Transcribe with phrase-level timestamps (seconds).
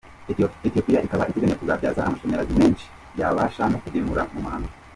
[0.65, 2.85] Ethiopia ikaba iteganya kuzabyaza amashanyarazi menshi
[3.19, 4.69] yabasha no kugemura mu mahanga.